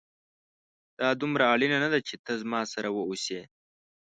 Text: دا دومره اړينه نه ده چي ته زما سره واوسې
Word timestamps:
دا 0.99 1.09
دومره 1.21 1.43
اړينه 1.53 1.77
نه 1.83 1.89
ده 1.93 1.99
چي 2.07 2.15
ته 2.25 2.31
زما 2.41 2.61
سره 2.73 2.89
واوسې 2.91 3.41